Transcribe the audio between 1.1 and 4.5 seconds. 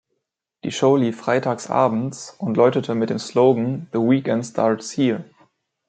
freitags abends und läutete mit dem Slogan "The weekend